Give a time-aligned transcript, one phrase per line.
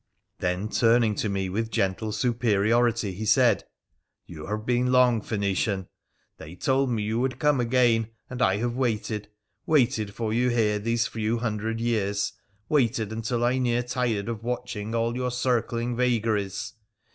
[0.39, 3.65] Then, turning to me with gentle superiority, he said:'
[4.25, 5.89] You have been long, Phoenician!
[6.39, 9.29] They told me you would come again, and I have waited—
[9.67, 12.33] waited for you here these few hundred years—
[12.67, 16.73] waited until I near tired of watching all your circling vagaries.